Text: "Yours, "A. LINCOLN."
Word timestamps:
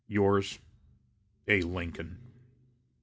"Yours, 0.07 0.57
"A. 1.47 1.61
LINCOLN." 1.61 2.17